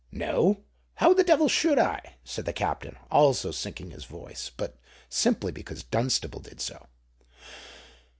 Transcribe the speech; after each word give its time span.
"No: 0.11 0.63
how 0.95 1.13
the 1.13 1.23
devil 1.23 1.47
should 1.47 1.77
I?" 1.77 2.15
said 2.23 2.45
the 2.45 2.53
Captain, 2.53 2.97
also 3.11 3.51
sinking 3.51 3.91
his 3.91 4.05
voice—but 4.05 4.79
simply 5.09 5.51
because 5.51 5.83
Dunstable 5.83 6.39
did 6.39 6.59
so. 6.59 6.87